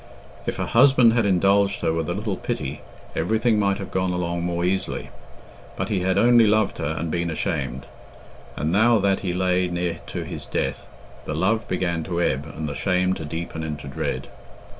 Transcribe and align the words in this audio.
If 0.47 0.57
her 0.57 0.65
husband 0.65 1.13
had 1.13 1.27
indulged 1.27 1.81
her 1.81 1.93
with 1.93 2.09
a 2.09 2.15
little 2.15 2.35
pity, 2.35 2.81
everything 3.15 3.59
might 3.59 3.77
have 3.77 3.91
gone 3.91 4.11
along 4.11 4.41
more 4.41 4.65
easily. 4.65 5.11
But 5.75 5.89
he 5.89 5.99
had 5.99 6.17
only 6.17 6.47
loved 6.47 6.79
her 6.79 6.95
and 6.97 7.11
been 7.11 7.29
ashamed. 7.29 7.85
And 8.55 8.71
now 8.71 8.97
that 8.97 9.19
he 9.19 9.31
lay 9.31 9.67
near 9.67 9.99
to 10.07 10.23
his 10.23 10.47
death, 10.47 10.87
the 11.25 11.35
love 11.35 11.67
began 11.67 12.01
to 12.05 12.19
ebb 12.19 12.51
and 12.57 12.67
the 12.67 12.73
shame 12.73 13.13
to 13.13 13.25
deepen 13.25 13.61
into 13.61 13.87
dread. 13.87 14.25